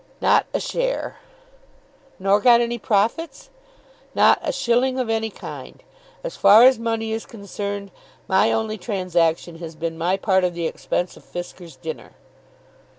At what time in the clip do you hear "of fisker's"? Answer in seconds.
11.17-11.75